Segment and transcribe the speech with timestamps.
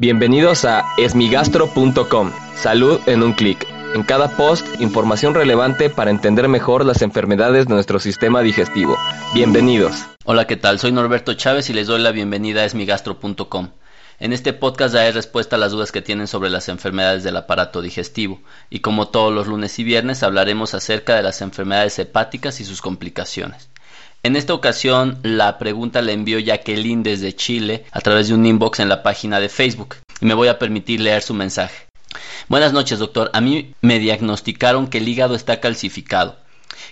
[0.00, 2.32] Bienvenidos a esmigastro.com.
[2.56, 3.66] Salud en un clic.
[3.94, 8.96] En cada post, información relevante para entender mejor las enfermedades de nuestro sistema digestivo.
[9.34, 10.06] Bienvenidos.
[10.24, 10.78] Hola, ¿qué tal?
[10.78, 13.72] Soy Norberto Chávez y les doy la bienvenida a esmigastro.com.
[14.18, 17.82] En este podcast daré respuesta a las dudas que tienen sobre las enfermedades del aparato
[17.82, 18.40] digestivo
[18.70, 22.80] y como todos los lunes y viernes hablaremos acerca de las enfermedades hepáticas y sus
[22.80, 23.68] complicaciones.
[24.22, 28.80] En esta ocasión la pregunta la envió Jacqueline desde Chile a través de un inbox
[28.80, 31.86] en la página de Facebook y me voy a permitir leer su mensaje.
[32.46, 36.36] Buenas noches doctor, a mí me diagnosticaron que el hígado está calcificado.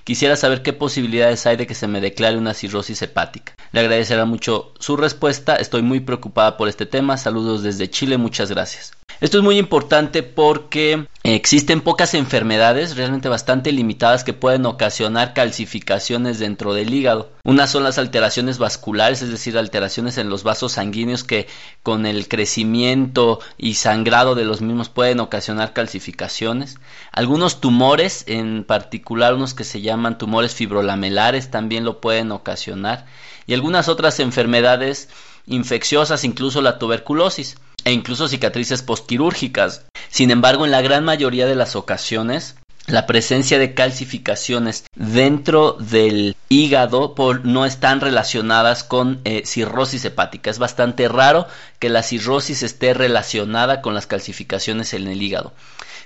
[0.05, 3.52] Quisiera saber qué posibilidades hay de que se me declare una cirrosis hepática.
[3.73, 7.19] Le agradecerá mucho su respuesta, estoy muy preocupada por este tema.
[7.19, 8.93] Saludos desde Chile, muchas gracias.
[9.21, 16.39] Esto es muy importante porque existen pocas enfermedades realmente bastante limitadas que pueden ocasionar calcificaciones
[16.39, 17.33] dentro del hígado.
[17.43, 21.49] Unas son las alteraciones vasculares, es decir, alteraciones en los vasos sanguíneos que
[21.83, 26.77] con el crecimiento y sangrado de los mismos pueden ocasionar calcificaciones.
[27.10, 33.07] Algunos tumores, en particular unos que se llaman tumores fibrolamelares, también lo pueden ocasionar.
[33.49, 35.09] Y algunas otras enfermedades
[35.47, 39.87] infecciosas, incluso la tuberculosis e incluso cicatrices postquirúrgicas.
[40.10, 42.57] Sin embargo, en la gran mayoría de las ocasiones,
[42.88, 50.51] la presencia de calcificaciones dentro del hígado no están relacionadas con eh, cirrosis hepática.
[50.51, 51.46] Es bastante raro
[51.79, 55.52] que la cirrosis esté relacionada con las calcificaciones en el hígado.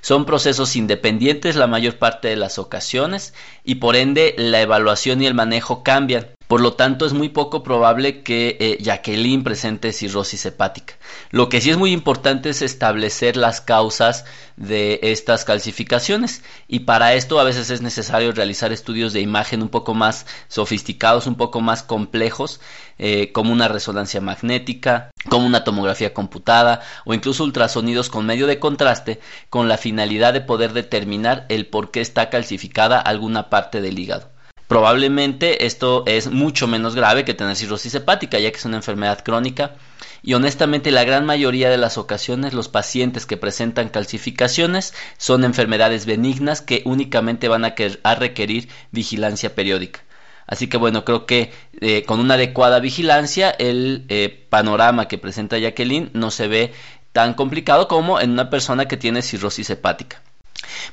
[0.01, 5.27] Son procesos independientes la mayor parte de las ocasiones y por ende la evaluación y
[5.27, 6.27] el manejo cambian.
[6.53, 10.99] Por lo tanto, es muy poco probable que eh, Jacqueline presente cirrosis hepática.
[11.31, 14.27] Lo que sí es muy importante es establecer las causas
[14.59, 19.71] de estas calcificaciones y para esto a veces es necesario realizar estudios de imagen un
[19.71, 22.61] poco más sofisticados, un poco más complejos,
[22.99, 28.59] eh, como una resonancia magnética, como una tomografía computada o incluso ultrasonidos con medio de
[28.59, 33.99] contraste con la finalidad de poder determinar el por qué está calcificada alguna parte del
[33.99, 34.33] hígado.
[34.73, 39.23] Probablemente esto es mucho menos grave que tener cirrosis hepática, ya que es una enfermedad
[39.23, 39.75] crónica.
[40.23, 46.07] Y honestamente la gran mayoría de las ocasiones los pacientes que presentan calcificaciones son enfermedades
[46.07, 50.05] benignas que únicamente van a, requerir vigilancia periódica.
[50.47, 51.53] Así que bueno, creo que
[51.83, 56.73] eh, con una adecuada vigilancia el eh, panorama que presenta Jacqueline no se ve
[57.13, 60.23] tan complicado como en una persona que tiene cirrosis hepática.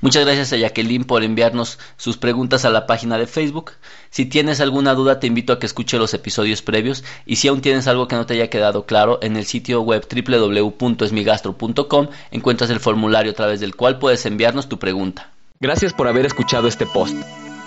[0.02, 3.72] Muchas gracias a Jacqueline por enviarnos sus preguntas a la página de Facebook.
[4.10, 7.62] Si tienes alguna duda te invito a que escuche los episodios previos y si aún
[7.62, 12.80] tienes algo que no te haya quedado claro, en el sitio web www.esmigastro.com encuentras el
[12.80, 15.32] formulario a través del cual puedes enviarnos tu pregunta.
[15.60, 17.16] Gracias por haber escuchado este post.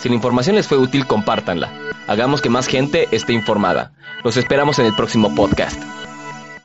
[0.00, 1.70] Si la información les fue útil, compártanla.
[2.08, 3.92] Hagamos que más gente esté informada.
[4.24, 5.80] Los esperamos en el próximo podcast.